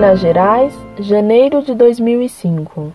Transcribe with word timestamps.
Minas 0.00 0.20
Gerais, 0.20 0.74
janeiro 0.98 1.60
de 1.60 1.74
2005. 1.74 2.90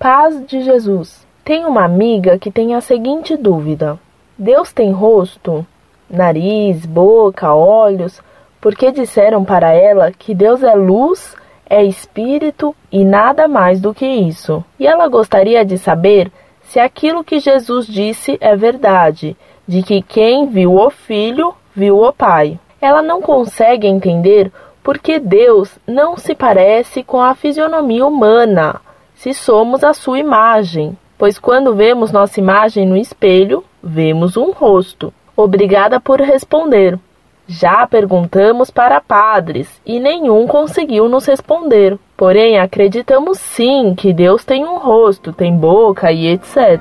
Paz 0.00 0.44
de 0.46 0.60
Jesus. 0.62 1.24
Tenho 1.44 1.68
uma 1.68 1.84
amiga 1.84 2.40
que 2.40 2.50
tem 2.50 2.74
a 2.74 2.80
seguinte 2.80 3.36
dúvida: 3.36 3.96
Deus 4.36 4.72
tem 4.72 4.90
rosto, 4.90 5.64
nariz, 6.10 6.84
boca, 6.84 7.54
olhos? 7.54 8.20
Porque 8.60 8.90
disseram 8.90 9.44
para 9.44 9.72
ela 9.72 10.10
que 10.10 10.34
Deus 10.34 10.64
é 10.64 10.74
luz, 10.74 11.36
é 11.64 11.84
espírito 11.84 12.74
e 12.90 13.04
nada 13.04 13.46
mais 13.46 13.80
do 13.80 13.94
que 13.94 14.04
isso. 14.04 14.64
E 14.76 14.88
ela 14.88 15.06
gostaria 15.06 15.64
de 15.64 15.78
saber 15.78 16.32
se 16.64 16.80
aquilo 16.80 17.22
que 17.22 17.38
Jesus 17.38 17.86
disse 17.86 18.36
é 18.40 18.56
verdade, 18.56 19.36
de 19.68 19.84
que 19.84 20.02
quem 20.02 20.48
viu 20.48 20.74
o 20.74 20.90
Filho 20.90 21.54
viu 21.76 22.02
o 22.02 22.12
Pai. 22.12 22.58
Ela 22.80 23.02
não 23.02 23.22
consegue 23.22 23.86
entender 23.86 24.50
porque 24.82 25.18
Deus 25.18 25.78
não 25.86 26.16
se 26.16 26.34
parece 26.34 27.02
com 27.02 27.20
a 27.20 27.34
fisionomia 27.34 28.06
humana, 28.06 28.80
se 29.14 29.34
somos 29.34 29.84
a 29.84 29.92
sua 29.92 30.18
imagem, 30.18 30.96
pois 31.18 31.38
quando 31.38 31.74
vemos 31.74 32.10
nossa 32.10 32.40
imagem 32.40 32.86
no 32.86 32.96
espelho, 32.96 33.62
vemos 33.82 34.36
um 34.36 34.50
rosto. 34.50 35.12
Obrigada 35.36 36.00
por 36.00 36.20
responder. 36.20 36.98
Já 37.46 37.86
perguntamos 37.86 38.70
para 38.70 39.00
padres 39.00 39.68
e 39.84 39.98
nenhum 39.98 40.46
conseguiu 40.46 41.08
nos 41.08 41.26
responder. 41.26 41.98
Porém, 42.16 42.58
acreditamos 42.58 43.38
sim 43.38 43.94
que 43.94 44.12
Deus 44.12 44.44
tem 44.44 44.64
um 44.64 44.78
rosto, 44.78 45.32
tem 45.32 45.54
boca 45.54 46.12
e 46.12 46.28
etc. 46.28 46.80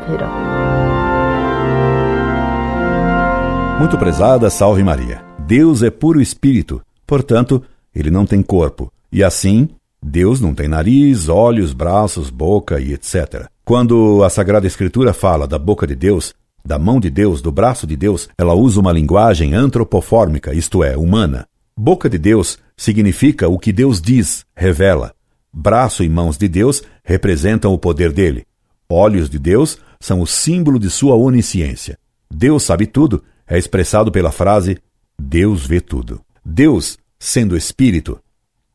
Muito 3.79 3.97
prezada, 3.97 4.49
salve 4.49 4.83
Maria. 4.83 5.21
Deus 5.39 5.81
é 5.81 5.89
puro 5.89 6.21
espírito, 6.21 6.81
portanto, 7.07 7.63
ele 7.93 8.11
não 8.11 8.25
tem 8.25 8.41
corpo. 8.41 8.91
E 9.11 9.23
assim, 9.23 9.69
Deus 10.01 10.39
não 10.39 10.53
tem 10.53 10.67
nariz, 10.67 11.29
olhos, 11.29 11.73
braços, 11.73 12.29
boca 12.29 12.79
e 12.79 12.93
etc. 12.93 13.47
Quando 13.65 14.23
a 14.23 14.29
Sagrada 14.29 14.67
Escritura 14.67 15.13
fala 15.13 15.47
da 15.47 15.57
boca 15.59 15.85
de 15.85 15.95
Deus, 15.95 16.33
da 16.63 16.77
mão 16.77 16.99
de 16.99 17.09
Deus, 17.09 17.41
do 17.41 17.51
braço 17.51 17.87
de 17.87 17.95
Deus, 17.95 18.29
ela 18.37 18.53
usa 18.53 18.79
uma 18.79 18.91
linguagem 18.91 19.53
antropofórmica, 19.53 20.53
isto 20.53 20.83
é, 20.83 20.97
humana. 20.97 21.47
Boca 21.77 22.09
de 22.09 22.17
Deus 22.17 22.57
significa 22.75 23.47
o 23.47 23.57
que 23.57 23.71
Deus 23.71 24.01
diz, 24.01 24.45
revela. 24.55 25.13
Braço 25.51 26.03
e 26.03 26.09
mãos 26.09 26.37
de 26.37 26.47
Deus 26.47 26.83
representam 27.03 27.73
o 27.73 27.79
poder 27.79 28.11
dele. 28.11 28.45
Olhos 28.89 29.29
de 29.29 29.39
Deus 29.39 29.77
são 29.99 30.21
o 30.21 30.27
símbolo 30.27 30.79
de 30.79 30.89
sua 30.89 31.15
onisciência. 31.15 31.97
Deus 32.31 32.63
sabe 32.63 32.85
tudo 32.85 33.23
é 33.49 33.57
expressado 33.57 34.11
pela 34.11 34.31
frase 34.31 34.77
Deus 35.19 35.65
vê 35.65 35.81
tudo. 35.81 36.21
Deus, 36.45 36.97
sendo 37.19 37.57
espírito, 37.57 38.19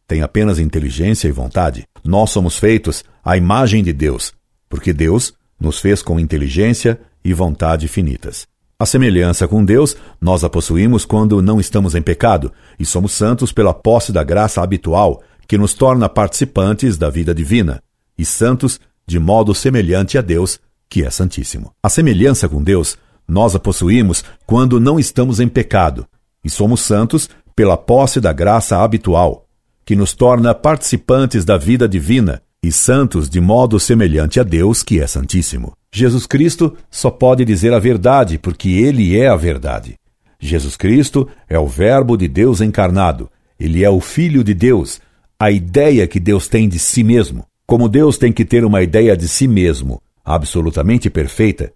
tem 0.06 0.20
apenas 0.20 0.58
inteligência 0.58 1.28
e 1.28 1.32
vontade. 1.32 1.86
Nós 2.04 2.30
somos 2.30 2.58
feitos 2.58 3.02
à 3.24 3.36
imagem 3.36 3.82
de 3.82 3.92
Deus, 3.92 4.32
porque 4.68 4.92
Deus 4.92 5.32
nos 5.58 5.78
fez 5.78 6.02
com 6.02 6.20
inteligência 6.20 7.00
e 7.24 7.32
vontade 7.32 7.88
finitas. 7.88 8.46
A 8.78 8.84
semelhança 8.84 9.48
com 9.48 9.64
Deus, 9.64 9.96
nós 10.20 10.44
a 10.44 10.50
possuímos 10.50 11.04
quando 11.04 11.40
não 11.40 11.58
estamos 11.58 11.94
em 11.94 12.02
pecado 12.02 12.52
e 12.78 12.84
somos 12.84 13.12
santos 13.12 13.50
pela 13.50 13.72
posse 13.72 14.12
da 14.12 14.22
graça 14.22 14.60
habitual, 14.60 15.22
que 15.46 15.56
nos 15.56 15.72
torna 15.72 16.08
participantes 16.08 16.96
da 16.98 17.08
vida 17.08 17.34
divina, 17.34 17.82
e 18.18 18.24
santos 18.24 18.80
de 19.06 19.18
modo 19.18 19.54
semelhante 19.54 20.18
a 20.18 20.20
Deus, 20.20 20.58
que 20.88 21.04
é 21.04 21.10
Santíssimo. 21.10 21.72
A 21.82 21.88
semelhança 21.88 22.48
com 22.48 22.62
Deus, 22.62 22.98
nós 23.26 23.54
a 23.54 23.58
possuímos 23.58 24.24
quando 24.46 24.80
não 24.80 24.98
estamos 24.98 25.40
em 25.40 25.48
pecado, 25.48 26.06
e 26.44 26.50
somos 26.50 26.80
santos 26.80 27.28
pela 27.54 27.76
posse 27.76 28.20
da 28.20 28.32
graça 28.32 28.78
habitual, 28.78 29.46
que 29.84 29.94
nos 29.94 30.12
torna 30.12 30.54
participantes 30.54 31.44
da 31.44 31.56
vida 31.56 31.88
divina 31.88 32.42
e 32.62 32.72
santos 32.72 33.28
de 33.28 33.40
modo 33.40 33.78
semelhante 33.78 34.40
a 34.40 34.42
Deus, 34.42 34.82
que 34.82 35.00
é 35.00 35.06
Santíssimo. 35.06 35.74
Jesus 35.92 36.26
Cristo 36.26 36.76
só 36.90 37.10
pode 37.10 37.44
dizer 37.44 37.72
a 37.72 37.78
verdade, 37.78 38.38
porque 38.38 38.70
Ele 38.70 39.18
é 39.18 39.28
a 39.28 39.36
verdade. 39.36 39.96
Jesus 40.40 40.76
Cristo 40.76 41.28
é 41.48 41.58
o 41.58 41.66
Verbo 41.66 42.16
de 42.16 42.26
Deus 42.26 42.60
encarnado. 42.60 43.30
Ele 43.58 43.84
é 43.84 43.90
o 43.90 44.00
Filho 44.00 44.42
de 44.42 44.54
Deus, 44.54 45.00
a 45.38 45.50
ideia 45.50 46.06
que 46.06 46.18
Deus 46.18 46.48
tem 46.48 46.68
de 46.68 46.78
si 46.78 47.04
mesmo. 47.04 47.46
Como 47.66 47.88
Deus 47.88 48.18
tem 48.18 48.32
que 48.32 48.44
ter 48.44 48.64
uma 48.64 48.82
ideia 48.82 49.16
de 49.16 49.28
si 49.28 49.46
mesmo 49.46 50.02
absolutamente 50.24 51.08
perfeita, 51.10 51.72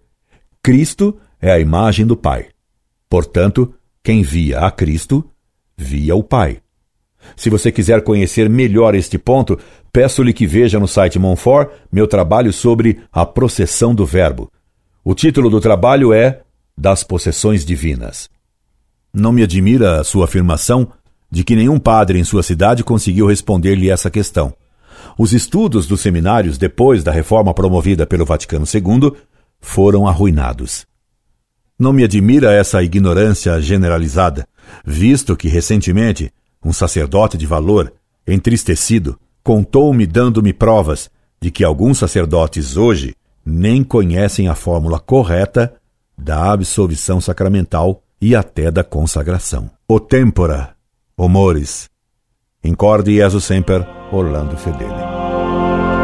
Cristo 0.61 1.17
é 1.41 1.51
a 1.51 1.59
imagem 1.59 2.05
do 2.05 2.17
Pai. 2.17 2.47
Portanto, 3.07 3.73
quem 4.03 4.21
via 4.21 4.59
a 4.59 4.71
Cristo, 4.71 5.29
via 5.79 6.15
o 6.15 6.23
Pai. 6.23 6.59
Se 7.35 7.49
você 7.49 7.71
quiser 7.71 8.01
conhecer 8.01 8.49
melhor 8.49 8.95
este 8.95 9.17
ponto, 9.17 9.57
peço-lhe 9.91 10.33
que 10.33 10.45
veja 10.45 10.79
no 10.79 10.87
site 10.87 11.17
Monfort 11.17 11.69
meu 11.91 12.07
trabalho 12.07 12.51
sobre 12.51 12.99
a 13.11 13.25
processão 13.25 13.95
do 13.95 14.05
Verbo. 14.05 14.51
O 15.03 15.13
título 15.13 15.49
do 15.49 15.61
trabalho 15.61 16.13
é 16.13 16.41
Das 16.77 17.03
Possessões 17.03 17.65
Divinas. 17.65 18.29
Não 19.13 19.31
me 19.31 19.43
admira 19.43 19.99
a 19.99 20.03
sua 20.03 20.25
afirmação 20.25 20.91
de 21.31 21.43
que 21.43 21.55
nenhum 21.55 21.79
padre 21.79 22.19
em 22.19 22.23
sua 22.23 22.43
cidade 22.43 22.83
conseguiu 22.83 23.27
responder-lhe 23.27 23.89
essa 23.89 24.09
questão. 24.09 24.53
Os 25.17 25.33
estudos 25.33 25.87
dos 25.87 26.01
seminários 26.01 26.57
depois 26.57 27.03
da 27.03 27.11
reforma 27.11 27.53
promovida 27.53 28.05
pelo 28.05 28.25
Vaticano 28.25 28.65
II 28.65 29.13
foram 29.61 30.07
arruinados. 30.07 30.85
Não 31.77 31.93
me 31.93 32.03
admira 32.03 32.51
essa 32.51 32.83
ignorância 32.83 33.61
generalizada, 33.61 34.45
visto 34.85 35.35
que 35.35 35.47
recentemente 35.47 36.31
um 36.63 36.73
sacerdote 36.73 37.37
de 37.37 37.45
valor, 37.45 37.93
entristecido, 38.27 39.19
contou-me 39.43 40.05
dando-me 40.05 40.53
provas 40.53 41.09
de 41.41 41.49
que 41.49 41.63
alguns 41.63 41.97
sacerdotes 41.97 42.77
hoje 42.77 43.15
nem 43.45 43.83
conhecem 43.83 44.47
a 44.47 44.55
fórmula 44.55 44.99
correta 44.99 45.73
da 46.17 46.51
absolvição 46.51 47.21
sacramental 47.21 48.03
e 48.21 48.35
até 48.35 48.69
da 48.69 48.83
consagração. 48.83 49.71
O 49.87 49.99
tempora, 49.99 50.75
o 51.15 51.27
mores. 51.27 51.89
Incorde 52.63 53.15
Jesus 53.15 53.45
semper, 53.45 53.87
Orlando 54.11 54.57
Fedeli. 54.57 55.98